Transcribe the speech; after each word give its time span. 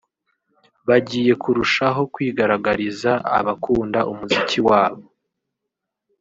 bagiye 0.87 1.31
kurushaho 1.41 2.01
kwigaragariza 2.13 3.11
abakunda 3.39 3.99
umuziki 4.11 4.59
wabo 4.67 5.03